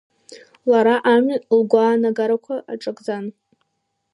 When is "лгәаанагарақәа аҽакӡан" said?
1.59-3.25